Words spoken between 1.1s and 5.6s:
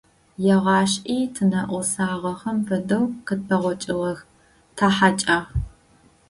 тинэӏосагъэхэм фэдэу къытпэгъокӏыгъэх, тахьэкӏагъ.